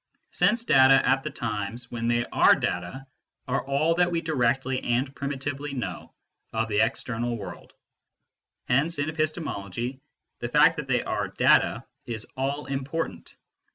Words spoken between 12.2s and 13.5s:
all important.